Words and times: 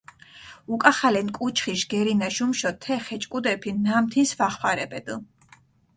უკახალენ 0.75 1.27
კუჩხიშ 1.37 1.81
გერინაშ 1.91 2.37
უმშო 2.45 2.71
თე 2.81 2.95
ხეჭკუდეფი 3.05 3.71
ნამთინს 3.85 4.31
ვახვარებედჷ. 4.37 5.15